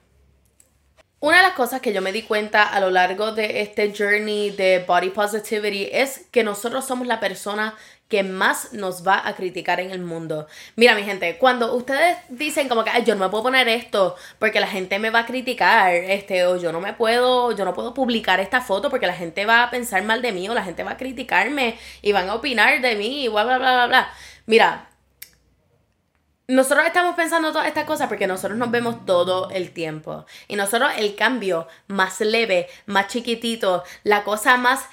Una 1.19 1.37
de 1.37 1.43
las 1.43 1.53
cosas 1.53 1.81
que 1.81 1.93
yo 1.93 2.01
me 2.01 2.11
di 2.11 2.21
cuenta 2.21 2.63
a 2.63 2.79
lo 2.79 2.91
largo 2.91 3.31
de 3.31 3.61
este 3.61 3.91
journey 3.91 4.51
de 4.51 4.83
body 4.87 5.09
positivity 5.09 5.89
es 5.91 6.27
que 6.31 6.43
nosotros 6.43 6.85
somos 6.85 7.07
la 7.07 7.19
persona 7.19 7.75
que 8.07 8.23
más 8.23 8.73
nos 8.73 9.05
va 9.05 9.27
a 9.27 9.35
criticar 9.35 9.79
en 9.79 9.91
el 9.91 9.99
mundo. 9.99 10.47
Mira, 10.75 10.95
mi 10.95 11.03
gente, 11.03 11.37
cuando 11.37 11.75
ustedes 11.75 12.17
dicen 12.29 12.69
como 12.69 12.83
que 12.83 12.91
yo 13.03 13.15
no 13.15 13.25
me 13.25 13.29
puedo 13.29 13.43
poner 13.43 13.67
esto 13.67 14.15
porque 14.39 14.59
la 14.59 14.67
gente 14.67 14.97
me 14.99 15.09
va 15.09 15.19
a 15.19 15.25
criticar, 15.25 15.93
este, 15.93 16.45
o 16.45 16.57
yo 16.57 16.71
no 16.71 16.79
me 16.79 16.93
puedo, 16.93 17.51
yo 17.51 17.65
no 17.65 17.73
puedo 17.73 17.93
publicar 17.93 18.39
esta 18.39 18.61
foto 18.61 18.89
porque 18.89 19.07
la 19.07 19.13
gente 19.13 19.45
va 19.45 19.63
a 19.63 19.69
pensar 19.69 20.03
mal 20.03 20.21
de 20.21 20.31
mí 20.31 20.47
o 20.47 20.53
la 20.53 20.63
gente 20.63 20.83
va 20.83 20.91
a 20.91 20.97
criticarme 20.97 21.77
y 22.01 22.11
van 22.13 22.29
a 22.29 22.35
opinar 22.35 22.81
de 22.81 22.95
mí 22.95 23.25
y 23.25 23.27
bla 23.27 23.43
bla 23.43 23.57
bla 23.57 23.73
bla 23.73 23.87
bla. 23.87 24.13
Mira, 24.45 24.89
nosotros 26.47 26.85
estamos 26.85 27.15
pensando 27.15 27.51
todas 27.51 27.67
estas 27.67 27.83
cosas 27.83 28.07
porque 28.07 28.25
nosotros 28.25 28.57
nos 28.57 28.71
vemos 28.71 29.05
todo 29.05 29.49
el 29.49 29.71
tiempo. 29.71 30.25
Y 30.47 30.55
nosotros 30.55 30.91
el 30.97 31.15
cambio 31.15 31.67
más 31.87 32.21
leve, 32.21 32.69
más 32.85 33.07
chiquitito, 33.07 33.83
la 34.03 34.23
cosa 34.23 34.55
más 34.55 34.87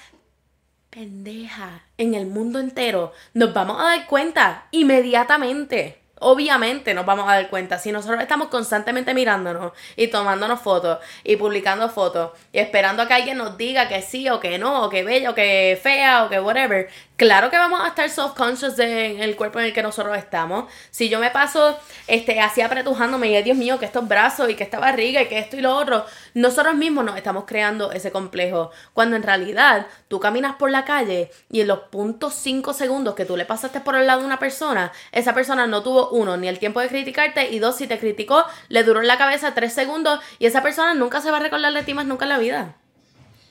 pendeja 0.95 1.83
en 1.97 2.15
el 2.15 2.25
mundo 2.25 2.57
entero, 2.57 3.11
nos 3.33 3.53
vamos 3.53 3.81
a 3.81 3.83
dar 3.83 4.07
cuenta 4.07 4.67
inmediatamente. 4.71 6.04
Obviamente 6.19 6.93
nos 6.93 7.05
vamos 7.05 7.27
a 7.27 7.33
dar 7.33 7.49
cuenta. 7.49 7.77
Si 7.77 7.91
nosotros 7.91 8.21
estamos 8.21 8.47
constantemente 8.47 9.13
mirándonos 9.13 9.73
y 9.95 10.07
tomándonos 10.07 10.61
fotos 10.61 10.99
y 11.23 11.35
publicando 11.35 11.89
fotos 11.89 12.31
y 12.51 12.59
esperando 12.59 13.03
a 13.03 13.07
que 13.07 13.13
alguien 13.13 13.37
nos 13.37 13.57
diga 13.57 13.87
que 13.87 14.01
sí 14.01 14.29
o 14.29 14.39
que 14.39 14.57
no, 14.57 14.83
o 14.85 14.89
que 14.89 15.03
bella 15.03 15.31
o 15.31 15.35
que 15.35 15.79
fea 15.81 16.25
o 16.25 16.29
que 16.29 16.39
whatever, 16.39 16.89
Claro 17.17 17.49
que 17.49 17.57
vamos 17.57 17.79
a 17.79 17.87
estar 17.87 18.09
self-conscious 18.09 18.75
del 18.75 19.37
cuerpo 19.37 19.59
en 19.59 19.67
el 19.67 19.73
que 19.73 19.81
nosotros 19.81 20.17
estamos. 20.17 20.65
Si 20.91 21.07
yo 21.07 21.17
me 21.17 21.29
paso 21.29 21.77
este, 22.07 22.41
así 22.41 22.59
apretujándome 22.59 23.29
y 23.29 23.41
Dios 23.41 23.57
mío, 23.57 23.79
que 23.79 23.85
estos 23.85 24.05
brazos 24.05 24.49
y 24.49 24.55
que 24.55 24.65
esta 24.65 24.79
barriga 24.79 25.21
y 25.21 25.27
que 25.27 25.39
esto 25.39 25.55
y 25.55 25.61
lo 25.61 25.73
otro, 25.77 26.05
nosotros 26.33 26.75
mismos 26.75 27.05
nos 27.05 27.15
estamos 27.15 27.45
creando 27.45 27.93
ese 27.93 28.11
complejo. 28.11 28.71
Cuando 28.91 29.15
en 29.15 29.23
realidad 29.23 29.87
tú 30.09 30.19
caminas 30.19 30.57
por 30.57 30.71
la 30.71 30.83
calle 30.83 31.31
y 31.49 31.61
en 31.61 31.67
los 31.67 31.79
puntos 31.89 32.33
5 32.33 32.73
segundos 32.73 33.15
que 33.15 33.23
tú 33.23 33.37
le 33.37 33.45
pasaste 33.45 33.79
por 33.79 33.95
el 33.95 34.07
lado 34.07 34.19
de 34.19 34.25
una 34.25 34.39
persona, 34.39 34.91
esa 35.13 35.33
persona 35.33 35.67
no 35.67 35.83
tuvo 35.83 36.04
uno, 36.11 36.37
ni 36.37 36.47
el 36.47 36.59
tiempo 36.59 36.79
de 36.79 36.87
criticarte 36.87 37.51
y 37.51 37.59
dos, 37.59 37.77
si 37.77 37.87
te 37.87 37.99
criticó, 37.99 38.43
le 38.69 38.83
duró 38.83 39.01
en 39.01 39.07
la 39.07 39.17
cabeza 39.17 39.53
3 39.53 39.73
segundos 39.73 40.19
y 40.39 40.45
esa 40.45 40.61
persona 40.63 40.93
nunca 40.93 41.21
se 41.21 41.31
va 41.31 41.37
a 41.37 41.41
recordar 41.41 41.73
de 41.73 41.83
ti 41.83 41.93
más 41.93 42.05
nunca 42.05 42.25
en 42.25 42.29
la 42.29 42.37
vida. 42.37 42.75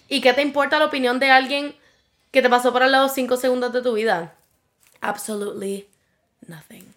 ¿Y 0.08 0.20
qué 0.20 0.32
te 0.32 0.42
importa 0.42 0.78
la 0.78 0.86
opinión 0.86 1.18
de 1.18 1.30
alguien? 1.30 1.74
que 2.34 2.42
te 2.42 2.50
pasó 2.50 2.72
por 2.72 2.82
al 2.82 2.90
lado 2.90 3.08
5 3.08 3.36
segundos 3.36 3.72
de 3.72 3.80
tu 3.80 3.92
vida? 3.92 4.34
Absolutely 5.00 5.86
nothing. 6.48 6.92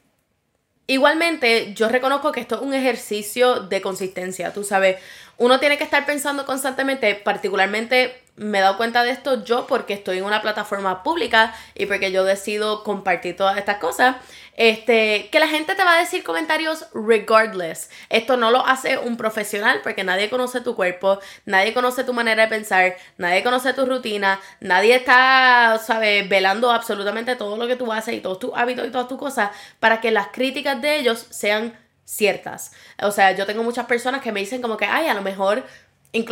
Igualmente, 0.88 1.76
yo 1.76 1.90
reconozco 1.90 2.32
que 2.32 2.40
esto 2.40 2.56
es 2.56 2.62
un 2.62 2.74
ejercicio 2.74 3.60
de 3.60 3.80
consistencia, 3.80 4.52
tú 4.52 4.64
sabes, 4.64 4.98
uno 5.38 5.60
tiene 5.60 5.78
que 5.78 5.84
estar 5.84 6.08
pensando 6.08 6.48
constantemente, 6.48 7.14
particularmente 7.14 8.24
me 8.36 8.58
he 8.58 8.62
dado 8.62 8.78
cuenta 8.78 9.04
de 9.04 9.12
esto 9.12 9.44
yo 9.44 9.68
porque 9.68 9.94
estoy 9.94 10.18
en 10.18 10.24
una 10.24 10.42
plataforma 10.42 11.04
pública 11.04 11.54
y 11.76 11.86
porque 11.86 12.12
yo 12.12 12.24
decido 12.24 12.84
compartir 12.84 13.36
todas 13.36 13.58
estas 13.58 13.78
cosas, 13.78 14.16
este, 14.58 15.30
que 15.32 15.40
la 15.40 15.48
gente 15.48 15.76
te 15.76 15.84
va 15.84 15.94
a 15.94 16.00
decir 16.00 16.24
comentarios 16.24 16.88
regardless. 16.94 17.90
Esto 18.10 18.36
no 18.36 18.52
lo 18.52 18.66
hace 18.66 18.98
un 18.98 19.16
profesional 19.16 19.82
porque 19.84 20.04
nadie 20.04 20.30
conoce 20.30 20.62
tu 20.62 20.76
cuerpo, 20.76 21.20
nadie 21.46 21.74
conoce 21.74 22.04
tu 22.04 22.14
manera 22.14 22.44
de 22.44 22.50
pensar, 22.50 22.98
nadie 23.18 23.44
conoce 23.44 23.74
tu 23.74 23.86
rutina, 23.86 24.40
nadie 24.60 24.96
está, 24.96 25.80
sabes, 25.82 26.28
velando 26.28 26.72
absolutamente 26.72 27.36
todo 27.36 27.56
lo 27.56 27.68
que 27.68 27.76
tú 27.76 27.94
haces 27.94 28.16
y 28.16 28.20
todos 28.20 28.40
tus 28.40 28.52
hábitos 28.56 28.88
y 28.88 28.92
todas 28.92 29.08
tus 29.08 29.20
cosas 29.20 29.52
para 29.80 30.02
que 30.02 30.12
las 30.12 30.28
críticas 30.30 30.82
de 30.82 30.98
ellos 30.98 31.28
sean 31.30 31.78
ciertas. 32.04 32.72
O 33.02 33.12
sea, 33.12 33.34
yo 33.34 33.46
tengo 33.46 33.64
muchas 33.64 33.86
personas 33.86 34.22
que 34.22 34.32
me 34.32 34.40
dicen 34.40 34.62
como 34.62 34.78
que, 34.78 34.86
ay, 34.86 35.08
a 35.08 35.14
lo 35.14 35.22
mejor 35.22 35.66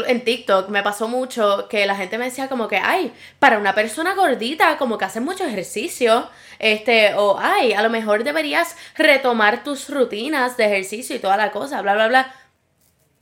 en 0.07 0.23
TikTok 0.23 0.69
me 0.69 0.83
pasó 0.83 1.07
mucho 1.07 1.67
que 1.69 1.85
la 1.85 1.95
gente 1.95 2.17
me 2.17 2.25
decía 2.25 2.49
como 2.49 2.67
que, 2.67 2.77
ay, 2.77 3.13
para 3.39 3.57
una 3.57 3.75
persona 3.75 4.15
gordita, 4.15 4.77
como 4.77 4.97
que 4.97 5.05
hace 5.05 5.19
mucho 5.19 5.43
ejercicio, 5.43 6.29
este, 6.59 7.13
o 7.15 7.37
ay, 7.39 7.73
a 7.73 7.81
lo 7.81 7.89
mejor 7.89 8.23
deberías 8.23 8.75
retomar 8.97 9.63
tus 9.63 9.89
rutinas 9.89 10.57
de 10.57 10.65
ejercicio 10.65 11.15
y 11.15 11.19
toda 11.19 11.37
la 11.37 11.51
cosa, 11.51 11.81
bla, 11.81 11.93
bla, 11.95 12.07
bla. 12.07 12.35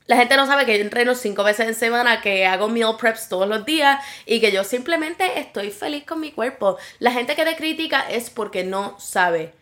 La 0.06 0.18
gente 0.18 0.36
no 0.36 0.46
sabe 0.46 0.66
que 0.66 0.78
yo 0.78 0.84
entreno 0.84 1.16
cinco 1.16 1.44
veces 1.44 1.68
en 1.68 1.76
semana, 1.76 2.22
que 2.22 2.46
hago 2.46 2.68
meal 2.68 2.98
preps 2.98 3.30
todos 3.30 3.48
los 3.48 3.66
días 3.66 4.04
y 4.26 4.42
que 4.42 4.52
yo 4.52 4.64
simplemente 4.64 5.40
estoy 5.40 5.72
feliz 5.72 6.04
con 6.06 6.20
mi 6.20 6.32
cuerpo. 6.32 6.78
La 7.00 7.12
gente 7.12 7.36
que 7.36 7.46
te 7.46 7.56
critica 7.56 8.02
es 8.10 8.30
porque 8.30 8.64
no 8.66 9.00
sabe. 9.00 9.54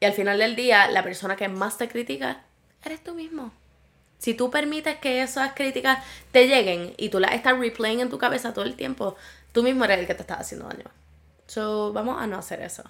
Y 0.00 0.04
al 0.04 0.12
final 0.12 0.38
del 0.38 0.54
día, 0.54 0.88
la 0.88 1.02
persona 1.02 1.34
que 1.34 1.48
más 1.48 1.78
te 1.78 1.88
critica 1.88 2.42
eres 2.84 3.02
tú 3.02 3.14
mismo. 3.14 3.52
Si 4.18 4.34
tú 4.34 4.50
permites 4.50 4.96
que 4.98 5.22
esas 5.22 5.52
críticas 5.54 5.98
te 6.32 6.46
lleguen 6.46 6.94
y 6.96 7.08
tú 7.10 7.20
las 7.20 7.32
estás 7.32 7.58
replaying 7.58 8.00
en 8.00 8.10
tu 8.10 8.18
cabeza 8.18 8.54
todo 8.54 8.64
el 8.64 8.74
tiempo, 8.74 9.16
tú 9.52 9.62
mismo 9.62 9.84
eres 9.84 9.98
el 9.98 10.06
que 10.06 10.14
te 10.14 10.22
está 10.22 10.34
haciendo 10.34 10.68
daño. 10.68 10.90
So, 11.46 11.92
vamos 11.92 12.20
a 12.20 12.26
no 12.26 12.38
hacer 12.38 12.62
eso. 12.62 12.84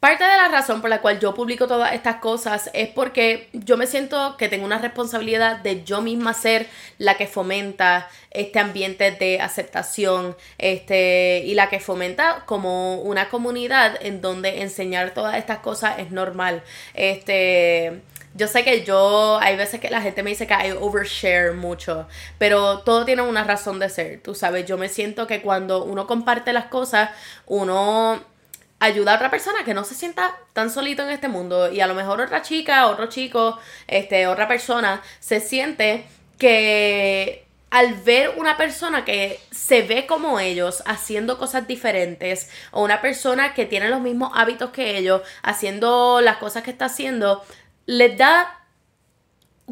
Parte 0.00 0.24
de 0.24 0.34
la 0.34 0.48
razón 0.48 0.80
por 0.80 0.88
la 0.88 1.02
cual 1.02 1.20
yo 1.20 1.34
publico 1.34 1.68
todas 1.68 1.92
estas 1.92 2.16
cosas 2.16 2.70
es 2.72 2.88
porque 2.88 3.50
yo 3.52 3.76
me 3.76 3.86
siento 3.86 4.38
que 4.38 4.48
tengo 4.48 4.64
una 4.64 4.78
responsabilidad 4.78 5.58
de 5.58 5.84
yo 5.84 6.00
misma 6.00 6.32
ser 6.32 6.66
la 6.96 7.18
que 7.18 7.26
fomenta 7.26 8.08
este 8.30 8.58
ambiente 8.60 9.10
de 9.10 9.42
aceptación 9.42 10.38
este, 10.56 11.42
y 11.44 11.52
la 11.52 11.68
que 11.68 11.80
fomenta 11.80 12.44
como 12.46 13.02
una 13.02 13.28
comunidad 13.28 13.98
en 14.00 14.22
donde 14.22 14.62
enseñar 14.62 15.12
todas 15.12 15.36
estas 15.36 15.58
cosas 15.58 15.98
es 15.98 16.10
normal. 16.10 16.62
Este, 16.94 18.00
yo 18.34 18.46
sé 18.46 18.64
que 18.64 18.84
yo, 18.84 19.38
hay 19.40 19.56
veces 19.56 19.80
que 19.80 19.90
la 19.90 20.00
gente 20.00 20.22
me 20.22 20.30
dice 20.30 20.46
que 20.46 20.54
hay 20.54 20.70
overshare 20.72 21.52
mucho, 21.52 22.06
pero 22.38 22.80
todo 22.80 23.04
tiene 23.04 23.22
una 23.22 23.44
razón 23.44 23.78
de 23.78 23.88
ser, 23.88 24.20
tú 24.22 24.34
sabes, 24.34 24.66
yo 24.66 24.78
me 24.78 24.88
siento 24.88 25.26
que 25.26 25.42
cuando 25.42 25.84
uno 25.84 26.06
comparte 26.06 26.52
las 26.52 26.66
cosas, 26.66 27.10
uno 27.46 28.22
ayuda 28.80 29.12
a 29.12 29.16
otra 29.16 29.30
persona 29.30 29.62
que 29.64 29.74
no 29.74 29.84
se 29.84 29.94
sienta 29.94 30.36
tan 30.52 30.70
solito 30.70 31.02
en 31.02 31.10
este 31.10 31.28
mundo. 31.28 31.70
Y 31.70 31.80
a 31.80 31.86
lo 31.86 31.94
mejor 31.94 32.20
otra 32.20 32.42
chica, 32.42 32.86
otro 32.86 33.06
chico, 33.06 33.58
este, 33.86 34.26
otra 34.26 34.48
persona 34.48 35.02
se 35.20 35.40
siente 35.40 36.06
que 36.38 37.46
al 37.70 37.94
ver 37.94 38.34
una 38.36 38.56
persona 38.56 39.04
que 39.04 39.38
se 39.52 39.82
ve 39.82 40.06
como 40.06 40.40
ellos 40.40 40.82
haciendo 40.86 41.38
cosas 41.38 41.68
diferentes 41.68 42.50
o 42.72 42.82
una 42.82 43.00
persona 43.00 43.54
que 43.54 43.64
tiene 43.66 43.88
los 43.88 44.00
mismos 44.00 44.32
hábitos 44.34 44.70
que 44.70 44.98
ellos 44.98 45.22
haciendo 45.42 46.20
las 46.20 46.38
cosas 46.38 46.64
que 46.64 46.72
está 46.72 46.86
haciendo, 46.86 47.44
les 47.86 48.16
da 48.16 48.60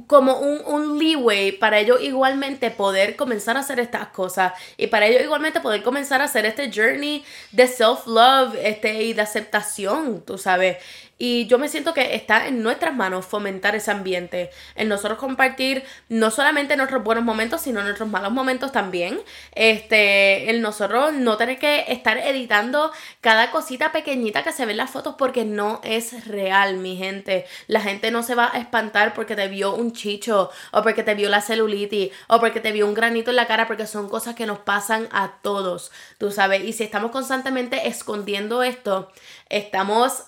como 0.07 0.39
un, 0.39 0.63
un, 0.65 0.99
leeway 0.99 1.53
para 1.53 1.81
ellos 1.81 2.01
igualmente 2.01 2.71
poder 2.71 3.17
comenzar 3.17 3.57
a 3.57 3.61
hacer 3.61 3.81
estas 3.81 4.09
cosas 4.09 4.53
y 4.77 4.87
para 4.87 5.07
ellos 5.07 5.23
igualmente 5.23 5.61
poder 5.61 5.83
comenzar 5.83 6.21
a 6.21 6.25
hacer 6.25 6.47
este 6.47 6.71
journey 6.73 7.25
de 7.51 7.67
self-love 7.67 8.55
este, 8.63 9.03
y 9.03 9.13
de 9.13 9.23
aceptación, 9.23 10.23
tú 10.25 10.39
sabes. 10.39 10.77
Y 11.19 11.47
yo 11.47 11.59
me 11.59 11.69
siento 11.69 11.95
que 11.95 12.15
está 12.15 12.47
en 12.47 12.63
nuestras 12.63 12.95
manos 12.95 13.27
fomentar 13.27 13.75
ese 13.75 13.91
ambiente, 13.91 14.51
en 14.77 14.89
nosotros 14.89 15.19
compartir 15.19 15.85
no 16.09 16.31
solamente 16.31 16.77
nuestros 16.77 17.03
buenos 17.03 17.25
momentos, 17.25 17.61
sino 17.61 17.83
nuestros 17.83 18.09
malos 18.09 18.31
momentos 18.31 18.71
también. 18.71 19.21
Este, 19.53 20.49
el 20.49 20.63
nosotros 20.63 21.13
no 21.13 21.37
tener 21.37 21.59
que 21.59 21.87
estar 21.89 22.19
editando 22.19 22.93
cada 23.21 23.51
cosita 23.51 23.91
pequeñita 23.91 24.45
que 24.45 24.53
se 24.53 24.65
ve 24.65 24.73
en 24.73 24.79
las 24.79 24.91
fotos 24.91 25.17
porque 25.19 25.45
no 25.45 25.81
es 25.83 26.27
real, 26.27 26.77
mi 26.77 26.97
gente. 26.97 27.47
La 27.67 27.81
gente 27.81 28.11
no 28.13 28.23
se 28.23 28.37
va 28.37 28.51
a 28.53 28.59
espantar 28.59 29.15
porque 29.15 29.35
te 29.35 29.49
vio 29.49 29.75
un 29.75 29.93
chicho 29.93 30.51
o 30.71 30.83
porque 30.83 31.03
te 31.03 31.15
vio 31.15 31.29
la 31.29 31.41
celulitis 31.41 32.13
o 32.29 32.39
porque 32.39 32.61
te 32.61 32.71
vio 32.71 32.87
un 32.87 32.95
granito 32.95 33.31
en 33.31 33.37
la 33.37 33.47
cara 33.47 33.67
porque 33.67 33.87
son 33.87 34.09
cosas 34.09 34.37
que 34.37 34.47
nos 34.47 34.61
pasan 34.61 35.09
a 35.11 35.39
todos, 35.43 35.91
tú 36.19 36.31
sabes. 36.31 36.63
Y 36.63 36.73
si 36.73 36.85
estamos 36.85 37.11
constantemente 37.11 37.89
escondiendo 37.89 38.63
esto, 38.63 39.11
estamos 39.49 40.28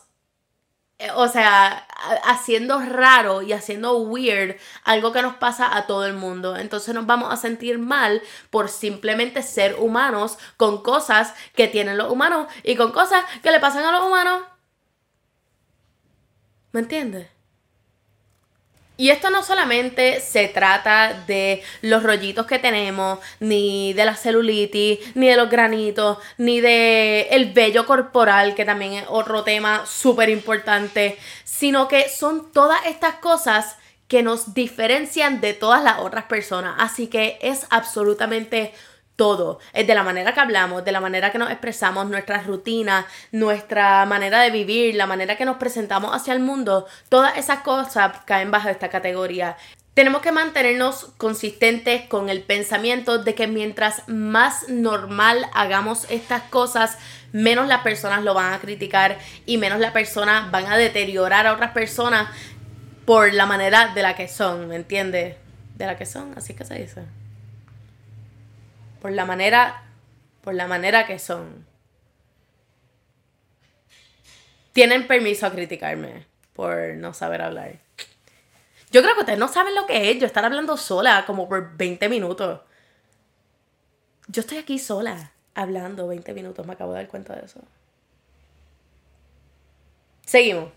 o 1.14 1.28
sea, 1.28 1.86
haciendo 2.24 2.80
raro 2.80 3.42
y 3.42 3.52
haciendo 3.52 3.98
weird 3.98 4.56
algo 4.84 5.12
que 5.12 5.22
nos 5.22 5.34
pasa 5.36 5.76
a 5.76 5.86
todo 5.86 6.06
el 6.06 6.14
mundo. 6.14 6.56
Entonces 6.56 6.94
nos 6.94 7.06
vamos 7.06 7.32
a 7.32 7.36
sentir 7.36 7.78
mal 7.78 8.22
por 8.50 8.68
simplemente 8.68 9.42
ser 9.42 9.76
humanos 9.78 10.38
con 10.56 10.82
cosas 10.82 11.34
que 11.54 11.68
tienen 11.68 11.98
los 11.98 12.10
humanos 12.10 12.46
y 12.62 12.76
con 12.76 12.92
cosas 12.92 13.24
que 13.42 13.50
le 13.50 13.60
pasan 13.60 13.84
a 13.84 13.92
los 13.92 14.06
humanos. 14.06 14.42
¿Me 16.72 16.80
entiendes? 16.80 17.39
Y 19.00 19.08
esto 19.08 19.30
no 19.30 19.42
solamente 19.42 20.20
se 20.20 20.48
trata 20.48 21.24
de 21.26 21.62
los 21.80 22.02
rollitos 22.02 22.44
que 22.44 22.58
tenemos, 22.58 23.18
ni 23.40 23.94
de 23.94 24.04
la 24.04 24.14
celulitis, 24.14 24.98
ni 25.14 25.26
de 25.26 25.36
los 25.36 25.48
granitos, 25.48 26.18
ni 26.36 26.60
de 26.60 27.22
el 27.30 27.54
vello 27.54 27.86
corporal, 27.86 28.54
que 28.54 28.66
también 28.66 28.92
es 28.92 29.04
otro 29.08 29.42
tema 29.42 29.86
súper 29.86 30.28
importante, 30.28 31.18
sino 31.44 31.88
que 31.88 32.10
son 32.10 32.52
todas 32.52 32.84
estas 32.84 33.14
cosas 33.14 33.78
que 34.06 34.22
nos 34.22 34.52
diferencian 34.52 35.40
de 35.40 35.54
todas 35.54 35.82
las 35.82 36.00
otras 36.00 36.24
personas. 36.24 36.74
Así 36.76 37.06
que 37.06 37.38
es 37.40 37.66
absolutamente 37.70 38.74
todo. 39.20 39.58
Es 39.74 39.86
de 39.86 39.94
la 39.94 40.02
manera 40.02 40.32
que 40.32 40.40
hablamos, 40.40 40.82
de 40.82 40.92
la 40.92 41.00
manera 41.02 41.30
que 41.30 41.36
nos 41.36 41.50
expresamos, 41.50 42.08
nuestra 42.08 42.40
rutina, 42.40 43.06
nuestra 43.32 44.06
manera 44.06 44.40
de 44.40 44.50
vivir, 44.50 44.94
la 44.94 45.06
manera 45.06 45.36
que 45.36 45.44
nos 45.44 45.58
presentamos 45.58 46.16
hacia 46.16 46.32
el 46.32 46.40
mundo. 46.40 46.86
Todas 47.10 47.36
esas 47.36 47.58
cosas 47.58 48.12
caen 48.24 48.50
bajo 48.50 48.70
esta 48.70 48.88
categoría. 48.88 49.58
Tenemos 49.92 50.22
que 50.22 50.32
mantenernos 50.32 51.10
consistentes 51.18 52.08
con 52.08 52.30
el 52.30 52.40
pensamiento 52.40 53.18
de 53.18 53.34
que 53.34 53.46
mientras 53.46 54.08
más 54.08 54.70
normal 54.70 55.44
hagamos 55.52 56.06
estas 56.08 56.44
cosas, 56.44 56.96
menos 57.30 57.68
las 57.68 57.82
personas 57.82 58.24
lo 58.24 58.32
van 58.32 58.54
a 58.54 58.58
criticar 58.58 59.18
y 59.44 59.58
menos 59.58 59.80
las 59.80 59.92
personas 59.92 60.50
van 60.50 60.64
a 60.64 60.78
deteriorar 60.78 61.46
a 61.46 61.52
otras 61.52 61.72
personas 61.72 62.26
por 63.04 63.34
la 63.34 63.44
manera 63.44 63.92
de 63.94 64.00
la 64.00 64.16
que 64.16 64.28
son, 64.28 64.68
¿me 64.68 64.76
entiendes? 64.76 65.36
De 65.76 65.84
la 65.84 65.98
que 65.98 66.06
son, 66.06 66.32
así 66.38 66.54
que 66.54 66.64
se 66.64 66.76
dice 66.76 67.19
por 69.00 69.12
la 69.12 69.24
manera, 69.24 69.82
por 70.42 70.54
la 70.54 70.66
manera 70.66 71.06
que 71.06 71.18
son. 71.18 71.66
Tienen 74.72 75.06
permiso 75.06 75.46
a 75.46 75.52
criticarme 75.52 76.26
por 76.54 76.94
no 76.94 77.12
saber 77.12 77.42
hablar. 77.42 77.78
Yo 78.90 79.02
creo 79.02 79.14
que 79.14 79.20
ustedes 79.20 79.38
no 79.38 79.48
saben 79.48 79.74
lo 79.74 79.86
que 79.86 80.10
es 80.10 80.18
yo 80.18 80.26
estar 80.26 80.44
hablando 80.44 80.76
sola 80.76 81.24
como 81.26 81.48
por 81.48 81.76
20 81.76 82.08
minutos. 82.08 82.60
Yo 84.28 84.40
estoy 84.40 84.58
aquí 84.58 84.78
sola, 84.78 85.32
hablando 85.54 86.06
20 86.06 86.34
minutos, 86.34 86.66
me 86.66 86.74
acabo 86.74 86.92
de 86.92 86.98
dar 86.98 87.08
cuenta 87.08 87.34
de 87.34 87.46
eso. 87.46 87.60
Seguimos. 90.24 90.70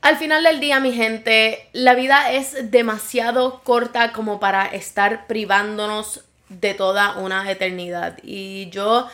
Al 0.00 0.16
final 0.16 0.44
del 0.44 0.60
día, 0.60 0.78
mi 0.80 0.92
gente, 0.92 1.68
la 1.72 1.94
vida 1.94 2.30
es 2.32 2.70
demasiado 2.70 3.62
corta 3.64 4.12
como 4.12 4.38
para 4.38 4.66
estar 4.66 5.26
privándonos 5.26 6.24
de 6.48 6.74
toda 6.74 7.18
una 7.18 7.50
eternidad. 7.50 8.18
Y 8.22 8.70
yo 8.70 9.08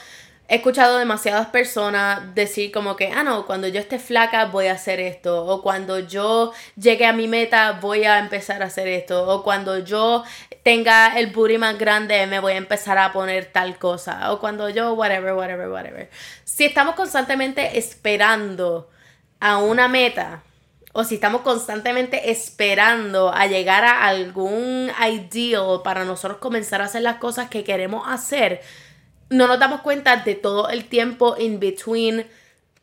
he 0.49 0.57
escuchado 0.57 0.99
demasiadas 0.99 1.49
personas 1.49 2.35
decir 2.35 2.71
como 2.71 2.97
que, 2.97 3.11
ah, 3.11 3.23
no, 3.23 3.47
cuando 3.47 3.67
yo 3.69 3.81
esté 3.81 3.99
flaca 3.99 4.47
voy 4.47 4.67
a 4.67 4.73
hacer 4.73 5.01
esto, 5.01 5.47
o 5.47 5.63
cuando 5.63 6.01
yo 6.01 6.53
llegue 6.77 7.07
a 7.07 7.13
mi 7.13 7.29
meta 7.29 7.79
voy 7.81 8.05
a 8.05 8.19
empezar 8.19 8.63
a 8.63 8.67
hacer 8.67 8.89
esto, 8.89 9.27
o 9.27 9.43
cuando 9.43 9.79
yo 9.79 10.25
tenga 10.63 11.19
el 11.19 11.29
booty 11.29 11.59
más 11.59 11.79
grande 11.79 12.27
me 12.27 12.41
voy 12.41 12.53
a 12.55 12.57
empezar 12.57 12.99
a 12.99 13.13
poner 13.13 13.47
tal 13.47 13.79
cosa, 13.79 14.33
o 14.33 14.39
cuando 14.39 14.69
yo, 14.69 14.95
whatever, 14.95 15.33
whatever, 15.35 15.69
whatever. 15.69 16.11
Si 16.45 16.65
estamos 16.65 16.95
constantemente 16.95 17.79
esperando 17.79 18.91
a 19.41 19.59
una 19.59 19.89
meta, 19.89 20.43
o 20.95 21.03
si 21.03 21.17
estamos 21.17 21.43
constantemente 21.43 22.31
esperando 22.31 23.33
a 23.35 23.47
llegar 23.47 23.85
a 23.85 24.07
algún 24.07 24.91
ideal 25.11 25.83
para 25.83 26.05
nosotros 26.05 26.39
comenzar 26.39 26.81
a 26.81 26.85
hacer 26.85 27.03
las 27.03 27.17
cosas 27.17 27.51
que 27.51 27.65
queremos 27.65 28.05
hacer, 28.07 28.63
no 29.29 29.49
nos 29.49 29.59
damos 29.59 29.81
cuenta 29.81 30.17
de 30.19 30.37
todo 30.37 30.69
el 30.69 30.85
tiempo 30.85 31.35
in 31.37 31.59
between 31.59 32.25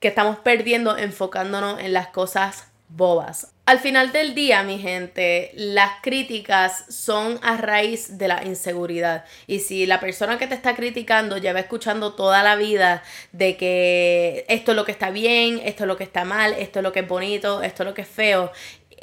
que 0.01 0.09
estamos 0.09 0.37
perdiendo 0.39 0.97
enfocándonos 0.97 1.79
en 1.79 1.93
las 1.93 2.07
cosas 2.07 2.67
bobas. 2.89 3.53
Al 3.71 3.79
final 3.79 4.11
del 4.11 4.35
día, 4.35 4.63
mi 4.63 4.79
gente, 4.79 5.51
las 5.55 6.01
críticas 6.01 6.83
son 6.89 7.39
a 7.41 7.55
raíz 7.55 8.17
de 8.17 8.27
la 8.27 8.43
inseguridad. 8.43 9.23
Y 9.47 9.59
si 9.59 9.85
la 9.85 10.01
persona 10.01 10.37
que 10.37 10.45
te 10.45 10.55
está 10.55 10.75
criticando 10.75 11.37
lleva 11.37 11.61
escuchando 11.61 12.13
toda 12.13 12.43
la 12.43 12.57
vida 12.57 13.01
de 13.31 13.55
que 13.55 14.43
esto 14.49 14.71
es 14.71 14.75
lo 14.75 14.83
que 14.83 14.91
está 14.91 15.09
bien, 15.09 15.61
esto 15.63 15.85
es 15.85 15.87
lo 15.87 15.95
que 15.95 16.03
está 16.03 16.25
mal, 16.25 16.53
esto 16.59 16.79
es 16.79 16.83
lo 16.83 16.91
que 16.91 16.99
es 16.99 17.07
bonito, 17.07 17.63
esto 17.63 17.83
es 17.83 17.87
lo 17.87 17.93
que 17.93 18.01
es 18.01 18.09
feo, 18.09 18.51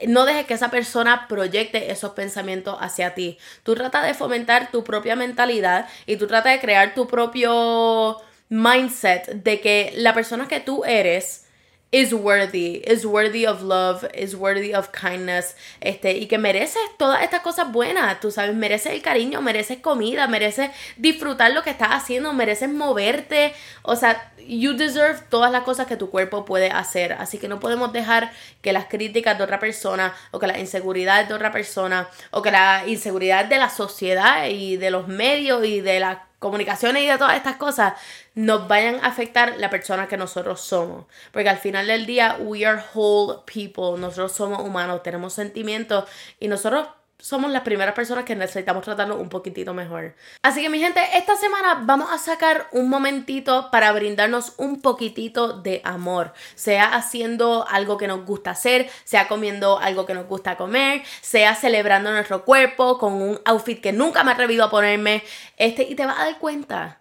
no 0.06 0.26
dejes 0.26 0.44
que 0.44 0.52
esa 0.52 0.70
persona 0.70 1.28
proyecte 1.28 1.90
esos 1.90 2.10
pensamientos 2.10 2.76
hacia 2.78 3.14
ti. 3.14 3.38
Tú 3.62 3.74
trata 3.74 4.02
de 4.02 4.12
fomentar 4.12 4.70
tu 4.70 4.84
propia 4.84 5.16
mentalidad 5.16 5.88
y 6.04 6.16
tú 6.16 6.26
trata 6.26 6.50
de 6.50 6.60
crear 6.60 6.94
tu 6.94 7.06
propio 7.06 8.18
mindset 8.50 9.28
de 9.28 9.60
que 9.60 9.94
la 9.96 10.12
persona 10.12 10.46
que 10.46 10.60
tú 10.60 10.84
eres 10.84 11.47
is 11.90 12.12
worthy, 12.12 12.82
is 12.86 13.06
worthy 13.06 13.46
of 13.46 13.62
love, 13.62 14.06
is 14.14 14.36
worthy 14.36 14.74
of 14.74 14.90
kindness, 14.92 15.56
este, 15.80 16.18
y 16.18 16.26
que 16.26 16.36
mereces 16.36 16.82
todas 16.98 17.22
estas 17.22 17.40
cosas 17.40 17.72
buenas, 17.72 18.20
tú 18.20 18.30
sabes, 18.30 18.54
mereces 18.54 18.92
el 18.92 19.00
cariño, 19.00 19.40
mereces 19.40 19.78
comida, 19.78 20.28
mereces 20.28 20.70
disfrutar 20.98 21.52
lo 21.52 21.62
que 21.62 21.70
estás 21.70 21.90
haciendo, 21.92 22.34
mereces 22.34 22.68
moverte, 22.68 23.54
o 23.82 23.96
sea, 23.96 24.32
you 24.46 24.74
deserve 24.74 25.20
todas 25.30 25.50
las 25.50 25.62
cosas 25.62 25.86
que 25.86 25.96
tu 25.96 26.10
cuerpo 26.10 26.44
puede 26.44 26.70
hacer, 26.70 27.14
así 27.14 27.38
que 27.38 27.48
no 27.48 27.58
podemos 27.58 27.90
dejar 27.92 28.32
que 28.60 28.74
las 28.74 28.86
críticas 28.86 29.38
de 29.38 29.44
otra 29.44 29.58
persona, 29.58 30.14
o 30.30 30.38
que 30.38 30.46
la 30.46 30.58
inseguridad 30.58 31.26
de 31.26 31.34
otra 31.34 31.52
persona, 31.52 32.08
o 32.30 32.42
que 32.42 32.50
la 32.50 32.84
inseguridad 32.86 33.46
de 33.46 33.56
la 33.56 33.70
sociedad 33.70 34.46
y 34.48 34.76
de 34.76 34.90
los 34.90 35.08
medios 35.08 35.64
y 35.64 35.80
de 35.80 36.00
la 36.00 36.27
comunicaciones 36.38 37.02
y 37.02 37.06
de 37.06 37.18
todas 37.18 37.36
estas 37.36 37.56
cosas 37.56 37.94
nos 38.34 38.68
vayan 38.68 38.96
a 38.96 39.08
afectar 39.08 39.56
la 39.58 39.70
persona 39.70 40.08
que 40.08 40.16
nosotros 40.16 40.60
somos. 40.60 41.06
Porque 41.32 41.48
al 41.48 41.58
final 41.58 41.86
del 41.86 42.06
día, 42.06 42.36
we 42.40 42.64
are 42.64 42.82
whole 42.94 43.40
people. 43.46 44.00
Nosotros 44.00 44.32
somos 44.32 44.60
humanos, 44.60 45.02
tenemos 45.02 45.32
sentimientos 45.32 46.04
y 46.38 46.48
nosotros 46.48 46.88
somos 47.20 47.50
las 47.50 47.62
primeras 47.62 47.94
personas 47.94 48.24
que 48.24 48.36
necesitamos 48.36 48.84
tratarlo 48.84 49.16
un 49.16 49.28
poquitito 49.28 49.74
mejor. 49.74 50.14
Así 50.42 50.62
que 50.62 50.70
mi 50.70 50.78
gente, 50.78 51.00
esta 51.14 51.36
semana 51.36 51.82
vamos 51.82 52.10
a 52.12 52.18
sacar 52.18 52.68
un 52.70 52.88
momentito 52.88 53.70
para 53.72 53.90
brindarnos 53.92 54.52
un 54.56 54.80
poquitito 54.80 55.54
de 55.60 55.80
amor. 55.84 56.32
Sea 56.54 56.94
haciendo 56.94 57.66
algo 57.68 57.98
que 57.98 58.06
nos 58.06 58.24
gusta 58.24 58.52
hacer, 58.52 58.88
sea 59.02 59.26
comiendo 59.26 59.78
algo 59.78 60.06
que 60.06 60.14
nos 60.14 60.26
gusta 60.26 60.56
comer, 60.56 61.02
sea 61.20 61.56
celebrando 61.56 62.12
nuestro 62.12 62.44
cuerpo 62.44 62.98
con 62.98 63.14
un 63.14 63.40
outfit 63.44 63.80
que 63.80 63.92
nunca 63.92 64.22
me 64.22 64.30
he 64.30 64.34
atrevido 64.34 64.64
a 64.64 64.70
ponerme. 64.70 65.24
Este, 65.56 65.82
y 65.82 65.96
te 65.96 66.06
vas 66.06 66.20
a 66.20 66.24
dar 66.26 66.38
cuenta 66.38 67.00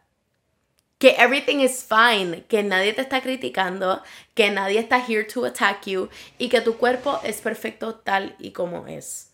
que 0.97 1.15
everything 1.19 1.60
is 1.60 1.86
fine, 1.88 2.43
que 2.47 2.63
nadie 2.63 2.93
te 2.93 3.01
está 3.01 3.21
criticando, 3.21 4.01
que 4.34 4.49
nadie 4.49 4.80
está 4.80 4.97
here 4.97 5.23
to 5.25 5.45
attack 5.45 5.86
you 5.86 6.10
y 6.39 6.49
que 6.49 6.62
tu 6.62 6.77
cuerpo 6.77 7.19
es 7.23 7.39
perfecto 7.41 7.95
tal 7.95 8.36
y 8.39 8.51
como 8.51 8.88
es. 8.88 9.26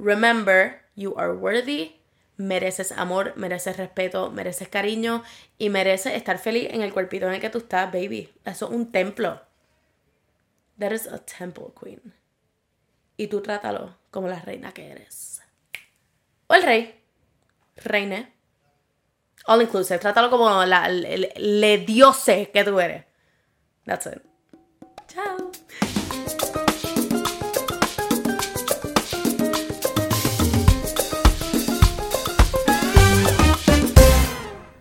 Remember, 0.00 0.80
you 0.94 1.14
are 1.16 1.34
worthy, 1.34 2.00
mereces 2.38 2.90
amor, 2.92 3.34
mereces 3.36 3.76
respeto, 3.76 4.30
mereces 4.30 4.68
cariño 4.68 5.22
y 5.58 5.68
mereces 5.68 6.14
estar 6.14 6.38
feliz 6.38 6.68
en 6.70 6.82
el 6.82 6.92
cuerpito 6.92 7.26
en 7.26 7.34
el 7.34 7.40
que 7.40 7.50
tú 7.50 7.58
estás, 7.58 7.92
baby. 7.92 8.32
Eso 8.44 8.66
es 8.66 8.72
un 8.72 8.90
templo. 8.90 9.40
That 10.78 10.92
is 10.92 11.06
a 11.06 11.18
temple, 11.18 11.66
queen. 11.78 12.14
Y 13.18 13.26
tú 13.26 13.42
trátalo 13.42 13.98
como 14.10 14.28
la 14.28 14.40
reina 14.40 14.72
que 14.72 14.90
eres. 14.90 15.42
O 16.46 16.54
el 16.54 16.62
rey. 16.62 17.04
Reine. 17.76 18.32
All 19.46 19.60
inclusive. 19.60 19.98
Trátalo 19.98 20.30
como 20.30 20.64
la, 20.64 20.88
le 20.88 21.78
diose 21.78 22.50
que 22.50 22.64
tú 22.64 22.80
eres. 22.80 23.04
That's 23.84 24.06
it. 24.06 24.22